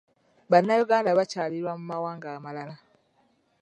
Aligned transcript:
Bannayuganda 0.51 1.17
bakyalira 1.19 1.71
mu 1.77 1.83
mawanga 1.91 2.27
amalala. 2.37 2.75